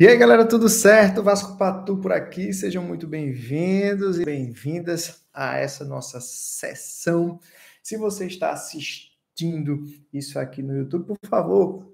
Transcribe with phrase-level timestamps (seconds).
[0.00, 1.24] E aí, galera, tudo certo?
[1.24, 2.52] Vasco Patu por aqui.
[2.52, 7.40] Sejam muito bem-vindos e bem-vindas a essa nossa sessão.
[7.82, 9.82] Se você está assistindo
[10.12, 11.92] isso aqui no YouTube, por favor,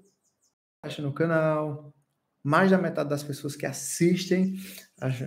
[0.83, 1.91] baixe no canal.
[2.43, 4.53] Mais da metade das pessoas que assistem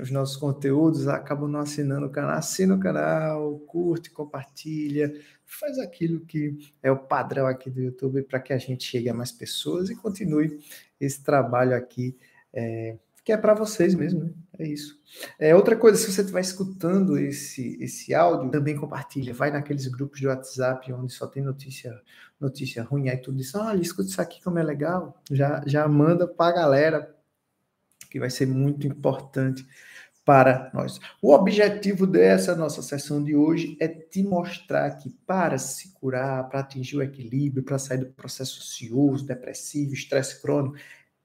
[0.00, 2.36] os nossos conteúdos acabam não assinando o canal.
[2.36, 5.12] Assina o canal, curte, compartilha,
[5.44, 9.14] faz aquilo que é o padrão aqui do YouTube para que a gente chegue a
[9.14, 10.60] mais pessoas e continue
[11.00, 12.16] esse trabalho aqui
[12.52, 14.32] é, que é para vocês mesmo, né?
[14.58, 14.98] É isso.
[15.38, 19.34] É, outra coisa, se você estiver escutando esse, esse áudio, também compartilha.
[19.34, 21.94] Vai naqueles grupos de WhatsApp onde só tem notícia,
[22.40, 25.22] notícia ruim, aí tu diz, olha, escuta isso aqui como é legal.
[25.30, 27.16] Já, já manda para a galera,
[28.10, 29.66] que vai ser muito importante
[30.24, 31.00] para nós.
[31.22, 36.60] O objetivo dessa nossa sessão de hoje é te mostrar que para se curar, para
[36.60, 40.76] atingir o equilíbrio, para sair do processo ansioso, depressivo, estresse crônico,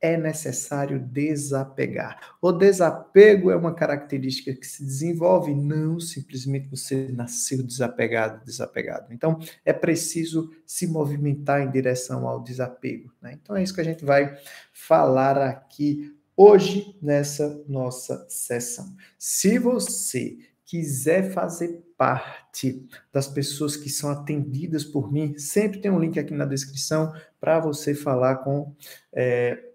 [0.03, 2.35] é necessário desapegar.
[2.41, 9.13] O desapego é uma característica que se desenvolve, não simplesmente você nasceu desapegado, desapegado.
[9.13, 13.13] Então, é preciso se movimentar em direção ao desapego.
[13.21, 13.40] Né?
[13.41, 14.37] Então, é isso que a gente vai
[14.74, 18.93] falar aqui hoje nessa nossa sessão.
[19.18, 25.99] Se você quiser fazer parte das pessoas que são atendidas por mim, sempre tem um
[25.99, 28.76] link aqui na descrição para você falar com.
[29.13, 29.70] É,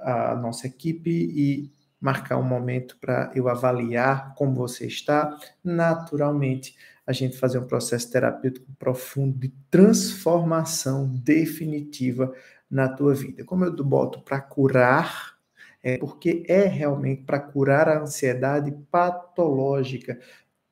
[0.00, 1.70] a nossa equipe e
[2.00, 5.38] marcar um momento para eu avaliar como você está.
[5.62, 6.74] Naturalmente,
[7.06, 12.32] a gente fazer um processo terapêutico profundo de transformação definitiva
[12.70, 13.44] na tua vida.
[13.44, 15.34] Como eu boto para curar,
[15.82, 20.18] é porque é realmente para curar a ansiedade patológica,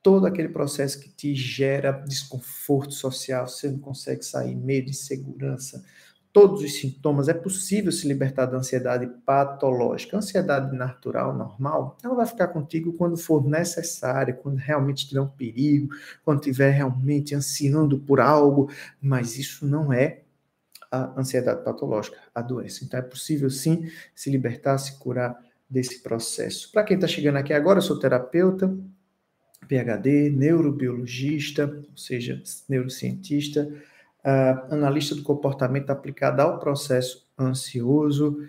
[0.03, 5.85] todo aquele processo que te gera desconforto social, você não consegue sair, medo, insegurança,
[6.33, 10.17] todos os sintomas, é possível se libertar da ansiedade patológica.
[10.17, 15.29] A ansiedade natural, normal, ela vai ficar contigo quando for necessário, quando realmente tiver um
[15.29, 15.89] perigo,
[16.25, 18.71] quando estiver realmente ansiando por algo,
[19.01, 20.21] mas isso não é
[20.91, 22.85] a ansiedade patológica, a doença.
[22.85, 25.39] Então é possível sim se libertar, se curar
[25.69, 26.71] desse processo.
[26.73, 28.75] Para quem está chegando aqui agora, eu sou terapeuta,
[29.67, 33.71] PhD, neurobiologista, ou seja, neurocientista,
[34.25, 38.49] uh, analista do comportamento aplicado ao processo ansioso.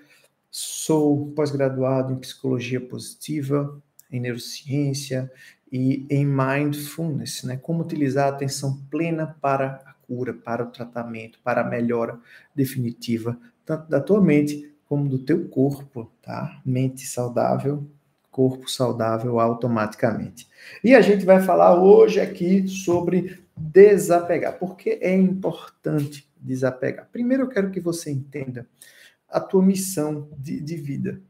[0.50, 3.82] Sou pós-graduado em psicologia positiva,
[4.12, 5.32] em neurociência
[5.72, 7.58] e em mindfulness, né?
[7.58, 12.20] Como utilizar a atenção plena para a cura, para o tratamento, para a melhora
[12.56, 16.60] definitiva, tanto da tua mente como do teu corpo, tá?
[16.66, 17.88] Mente saudável,
[18.32, 20.48] corpo saudável automaticamente.
[20.84, 24.58] E a gente vai falar hoje aqui sobre desapegar.
[24.58, 27.10] Por que é importante desapegar?
[27.12, 28.68] Primeiro, eu quero que você entenda
[29.28, 31.22] a tua missão de, de vida.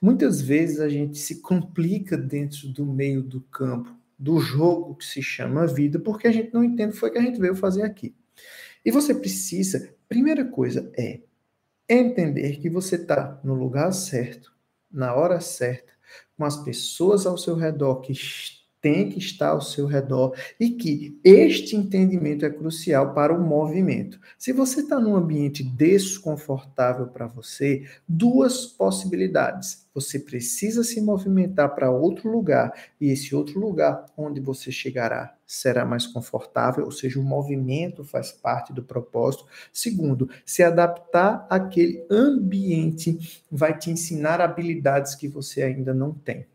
[0.00, 5.22] Muitas vezes a gente se complica dentro do meio do campo, do jogo que se
[5.22, 7.82] chama vida, porque a gente não entende o que foi que a gente veio fazer
[7.82, 8.14] aqui.
[8.84, 11.20] E você precisa, primeira coisa é
[11.88, 14.52] entender que você está no lugar certo,
[14.90, 15.92] na hora certa,
[16.36, 18.12] com as pessoas ao seu redor que
[18.86, 24.20] tem que estar ao seu redor e que este entendimento é crucial para o movimento.
[24.38, 29.88] Se você está num ambiente desconfortável para você, duas possibilidades.
[29.92, 35.84] Você precisa se movimentar para outro lugar e esse outro lugar onde você chegará será
[35.84, 39.46] mais confortável, ou seja, o movimento faz parte do propósito.
[39.72, 46.46] Segundo, se adaptar àquele ambiente vai te ensinar habilidades que você ainda não tem.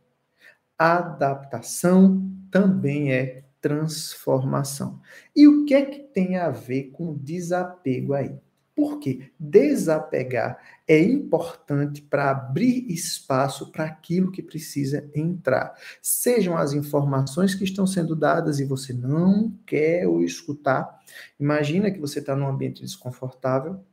[0.84, 5.00] Adaptação também é transformação.
[5.36, 8.36] E o que é que tem a ver com desapego aí?
[8.76, 15.76] Porque desapegar é importante para abrir espaço para aquilo que precisa entrar.
[16.02, 21.00] Sejam as informações que estão sendo dadas e você não quer o escutar.
[21.40, 23.86] Imagina que você está num ambiente desconfortável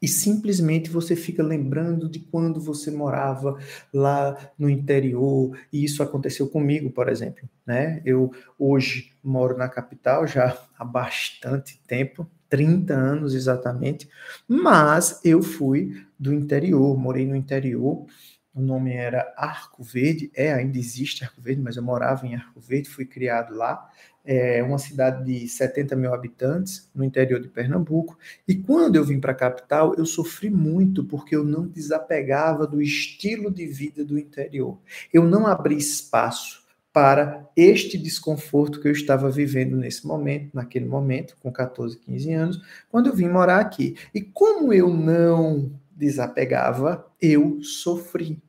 [0.00, 3.58] e simplesmente você fica lembrando de quando você morava
[3.92, 8.00] lá no interior, e isso aconteceu comigo, por exemplo, né?
[8.04, 14.08] Eu hoje moro na capital já há bastante tempo, 30 anos exatamente,
[14.48, 18.06] mas eu fui do interior, morei no interior,
[18.54, 22.60] o nome era Arco Verde, é, ainda existe Arco Verde, mas eu morava em Arco
[22.60, 23.88] Verde, fui criado lá,
[24.24, 28.18] é uma cidade de 70 mil habitantes, no interior de Pernambuco.
[28.46, 32.82] E quando eu vim para a capital, eu sofri muito porque eu não desapegava do
[32.82, 34.78] estilo de vida do interior.
[35.12, 36.60] Eu não abri espaço
[36.92, 42.60] para este desconforto que eu estava vivendo nesse momento, naquele momento, com 14, 15 anos,
[42.90, 43.96] quando eu vim morar aqui.
[44.12, 45.70] E como eu não
[46.00, 48.42] desapegava, eu sofri.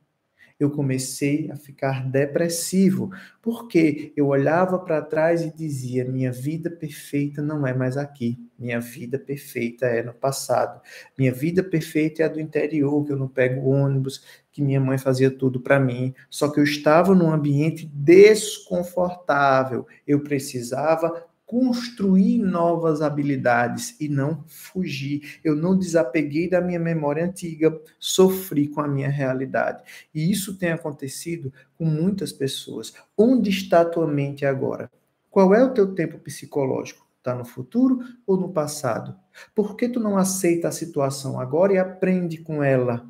[0.62, 3.10] eu comecei a ficar depressivo,
[3.42, 8.80] porque eu olhava para trás e dizia: minha vida perfeita não é mais aqui, minha
[8.80, 10.80] vida perfeita é no passado,
[11.18, 14.98] minha vida perfeita é a do interior, que eu não pego ônibus, que minha mãe
[14.98, 23.02] fazia tudo para mim, só que eu estava num ambiente desconfortável, eu precisava construir novas
[23.02, 25.38] habilidades e não fugir.
[25.44, 29.84] Eu não desapeguei da minha memória antiga, sofri com a minha realidade.
[30.14, 32.94] E isso tem acontecido com muitas pessoas.
[33.14, 34.90] Onde está a tua mente agora?
[35.30, 37.06] Qual é o teu tempo psicológico?
[37.18, 39.14] Está no futuro ou no passado?
[39.54, 43.06] Por que tu não aceita a situação agora e aprende com ela?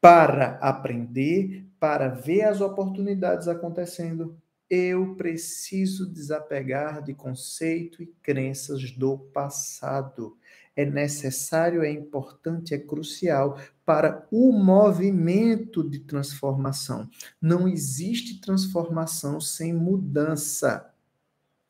[0.00, 4.36] Para aprender, para ver as oportunidades acontecendo,
[4.68, 10.36] eu preciso desapegar de conceito e crenças do passado.
[10.76, 17.08] É necessário, é importante, é crucial para o movimento de transformação.
[17.40, 20.92] Não existe transformação sem mudança.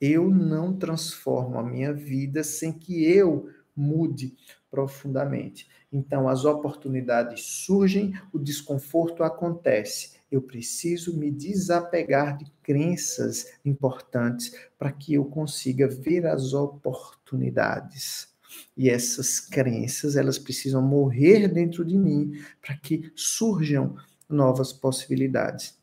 [0.00, 4.34] Eu não transformo a minha vida sem que eu mude
[4.70, 5.68] profundamente.
[5.92, 14.90] Então, as oportunidades surgem, o desconforto acontece eu preciso me desapegar de crenças importantes para
[14.90, 18.28] que eu consiga ver as oportunidades.
[18.76, 23.96] E essas crenças, elas precisam morrer dentro de mim para que surjam
[24.28, 25.78] novas possibilidades.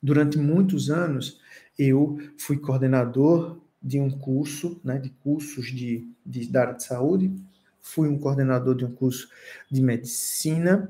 [0.00, 1.40] Durante muitos anos,
[1.76, 7.34] eu fui coordenador de um curso, né, de cursos de, de, área de saúde,
[7.80, 9.28] fui um coordenador de um curso
[9.68, 10.88] de medicina,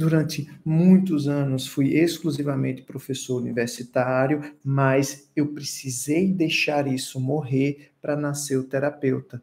[0.00, 8.56] Durante muitos anos fui exclusivamente professor universitário, mas eu precisei deixar isso morrer para nascer
[8.56, 9.42] o terapeuta.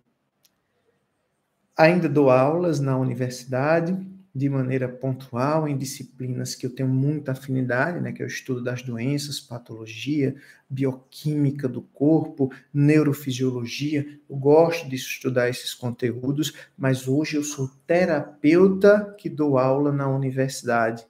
[1.78, 3.96] Ainda dou aulas na universidade,
[4.38, 8.64] de maneira pontual em disciplinas que eu tenho muita afinidade, né, que é o estudo
[8.64, 10.36] das doenças, patologia,
[10.70, 14.06] bioquímica do corpo, neurofisiologia.
[14.30, 20.08] Eu gosto de estudar esses conteúdos, mas hoje eu sou terapeuta que dou aula na
[20.08, 21.04] universidade.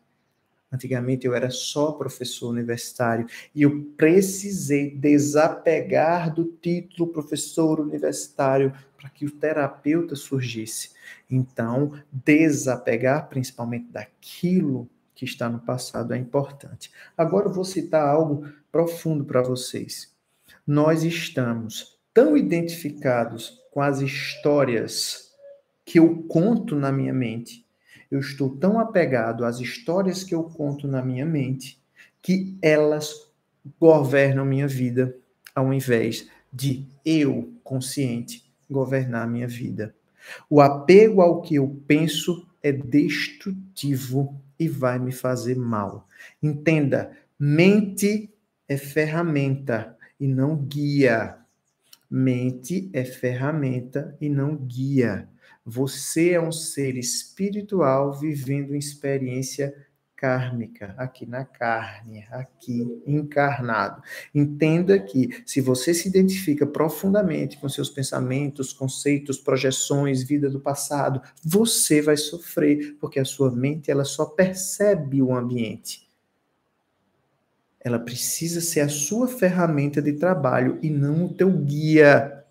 [0.72, 9.10] Antigamente eu era só professor universitário e eu precisei desapegar do título professor universitário para
[9.10, 10.92] que o terapeuta surgisse.
[11.30, 16.92] Então, desapegar principalmente daquilo que está no passado é importante.
[17.18, 20.14] Agora eu vou citar algo profundo para vocês.
[20.66, 25.32] Nós estamos tão identificados com as histórias
[25.86, 27.66] que eu conto na minha mente.
[28.10, 31.82] Eu estou tão apegado às histórias que eu conto na minha mente
[32.22, 33.32] que elas
[33.80, 35.16] governam minha vida
[35.56, 39.96] ao invés de eu, consciente, governar a minha vida.
[40.50, 46.08] O apego ao que eu penso é destrutivo e vai me fazer mal.
[46.42, 48.30] Entenda, mente
[48.68, 51.38] é ferramenta e não guia.
[52.10, 55.28] Mente é ferramenta e não guia.
[55.66, 59.76] Você é um ser espiritual vivendo experiência
[60.18, 64.02] kármica, aqui na carne, aqui encarnado.
[64.34, 71.22] Entenda que se você se identifica profundamente com seus pensamentos, conceitos, projeções, vida do passado,
[71.44, 76.08] você vai sofrer, porque a sua mente ela só percebe o ambiente.
[77.80, 82.44] Ela precisa ser a sua ferramenta de trabalho e não o teu guia.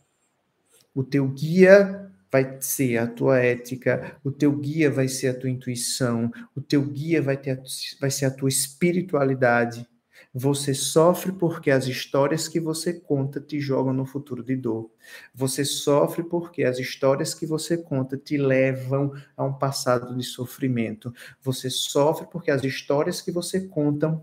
[0.95, 2.06] O teu guia
[2.37, 6.83] vai ser a tua ética, o teu guia vai ser a tua intuição, o teu
[6.83, 7.63] guia vai, ter
[7.99, 9.89] vai ser a tua espiritualidade.
[10.35, 14.91] Você sofre porque as histórias que você conta te jogam no futuro de dor.
[15.35, 21.11] Você sofre porque as histórias que você conta te levam a um passado de sofrimento.
[21.41, 24.21] Você sofre porque as histórias que você conta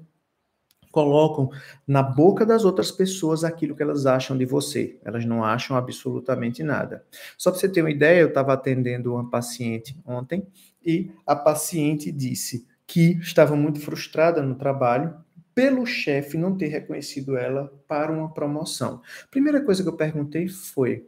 [0.94, 1.50] colocam
[1.88, 5.00] na boca das outras pessoas aquilo que elas acham de você.
[5.04, 7.04] Elas não acham absolutamente nada.
[7.36, 10.46] Só para você ter uma ideia, eu estava atendendo uma paciente ontem
[10.86, 15.16] e a paciente disse que estava muito frustrada no trabalho
[15.56, 19.02] pelo chefe não ter reconhecido ela para uma promoção.
[19.32, 21.08] Primeira coisa que eu perguntei foi: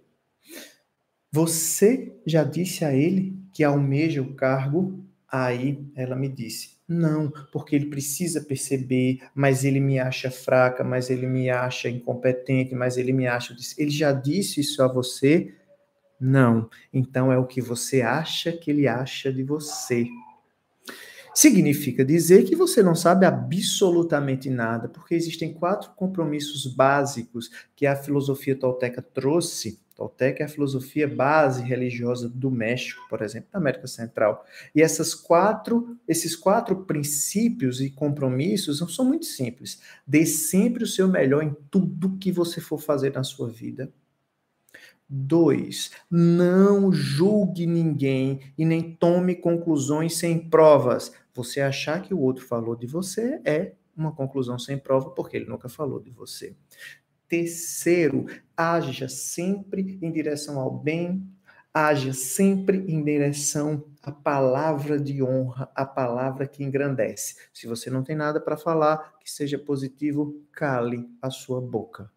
[1.32, 5.06] Você já disse a ele que almeja o cargo?
[5.32, 11.10] Aí ela me disse: não, porque ele precisa perceber, mas ele me acha fraca, mas
[11.10, 13.56] ele me acha incompetente, mas ele me acha.
[13.78, 15.54] Ele já disse isso a você?
[16.20, 16.70] Não.
[16.94, 20.08] Então é o que você acha que ele acha de você.
[21.34, 27.96] Significa dizer que você não sabe absolutamente nada, porque existem quatro compromissos básicos que a
[27.96, 33.88] filosofia tolteca trouxe Tolteca é a filosofia base religiosa do México, por exemplo, da América
[33.88, 34.46] Central.
[34.76, 39.82] E essas quatro, esses quatro princípios e compromissos são muito simples.
[40.06, 43.90] Dê sempre o seu melhor em tudo que você for fazer na sua vida.
[45.08, 51.14] Dois, não julgue ninguém e nem tome conclusões sem provas.
[51.34, 55.46] Você achar que o outro falou de você é uma conclusão sem prova, porque ele
[55.46, 56.54] nunca falou de você.
[57.28, 61.28] Terceiro, haja sempre em direção ao bem,
[61.74, 67.36] haja sempre em direção à palavra de honra, à palavra que engrandece.
[67.52, 72.10] Se você não tem nada para falar que seja positivo, cale a sua boca.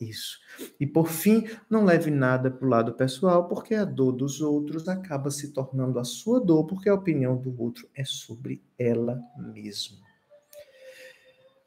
[0.00, 0.40] Isso.
[0.80, 4.88] E por fim, não leve nada para o lado pessoal, porque a dor dos outros
[4.88, 10.09] acaba se tornando a sua dor, porque a opinião do outro é sobre ela mesma.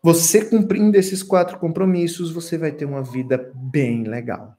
[0.06, 4.58] Você cumprindo esses quatro compromissos, você vai ter uma vida bem legal.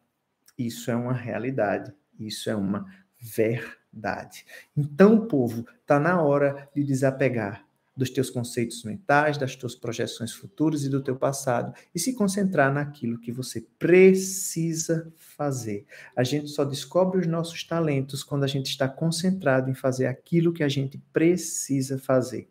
[0.56, 2.86] Isso é uma realidade, isso é uma
[3.20, 4.46] verdade.
[4.74, 7.62] Então, povo, tá na hora de desapegar
[7.94, 12.72] dos teus conceitos mentais, das tuas projeções futuras e do teu passado e se concentrar
[12.72, 15.84] naquilo que você precisa fazer.
[16.16, 20.54] A gente só descobre os nossos talentos quando a gente está concentrado em fazer aquilo
[20.54, 22.48] que a gente precisa fazer.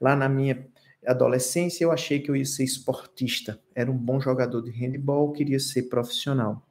[0.00, 0.66] Lá na minha
[1.06, 3.60] adolescência, eu achei que eu ia ser esportista.
[3.74, 6.64] Era um bom jogador de handebol, queria ser profissional.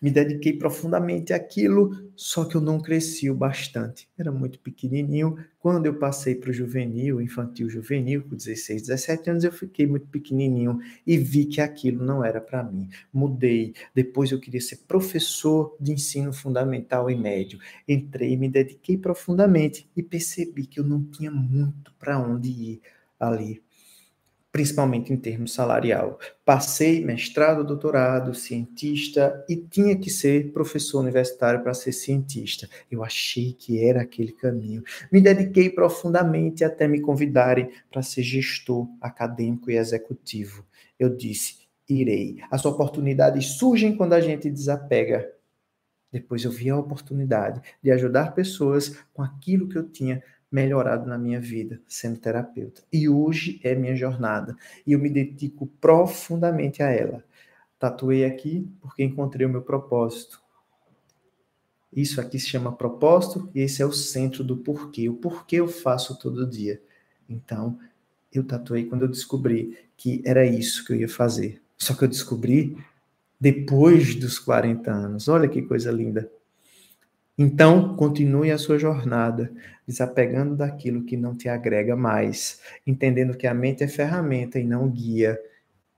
[0.00, 4.08] Me dediquei profundamente àquilo, só que eu não cresci o bastante.
[4.18, 5.36] Era muito pequenininho.
[5.58, 10.06] Quando eu passei para o juvenil, infantil juvenil, com 16, 17 anos, eu fiquei muito
[10.08, 12.88] pequenininho e vi que aquilo não era para mim.
[13.12, 13.74] Mudei.
[13.94, 17.58] Depois eu queria ser professor de ensino fundamental e médio.
[17.88, 22.82] Entrei, me dediquei profundamente e percebi que eu não tinha muito para onde ir
[23.26, 23.62] ali,
[24.52, 26.18] principalmente em termos salarial.
[26.44, 32.68] Passei mestrado, doutorado, cientista e tinha que ser professor universitário para ser cientista.
[32.90, 34.84] Eu achei que era aquele caminho.
[35.10, 40.64] Me dediquei profundamente até me convidarem para ser gestor acadêmico e executivo.
[40.98, 42.38] Eu disse: irei.
[42.50, 45.30] As oportunidades surgem quando a gente desapega.
[46.12, 50.22] Depois eu vi a oportunidade de ajudar pessoas com aquilo que eu tinha
[50.54, 52.80] melhorado na minha vida sendo terapeuta.
[52.92, 54.56] E hoje é minha jornada.
[54.86, 57.24] E eu me dedico profundamente a ela.
[57.76, 60.40] Tatuei aqui porque encontrei o meu propósito.
[61.92, 65.08] Isso aqui se chama propósito e esse é o centro do porquê.
[65.08, 66.80] O porquê eu faço todo dia.
[67.28, 67.76] Então,
[68.32, 71.60] eu tatuei quando eu descobri que era isso que eu ia fazer.
[71.76, 72.78] Só que eu descobri
[73.40, 75.26] depois dos 40 anos.
[75.26, 76.30] Olha que coisa linda.
[77.36, 79.52] Então, continue a sua jornada,
[79.86, 84.88] desapegando daquilo que não te agrega mais, entendendo que a mente é ferramenta e não
[84.88, 85.38] guia,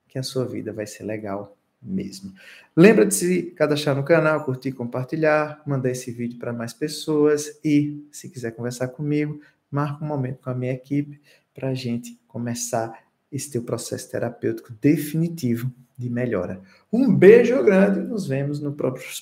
[0.08, 2.32] que a sua vida vai ser legal mesmo.
[2.74, 8.06] Lembra de se cadastrar no canal, curtir, compartilhar, mandar esse vídeo para mais pessoas e,
[8.10, 9.40] se quiser conversar comigo,
[9.70, 11.20] marca um momento com a minha equipe
[11.54, 12.98] para a gente começar
[13.30, 16.60] esse teu processo terapêutico definitivo de melhora.
[16.92, 18.74] Um beijo grande, nos vemos no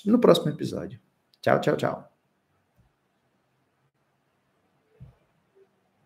[0.06, 0.98] no próximo episódio.
[1.44, 2.13] Ciao, ciao, ciao.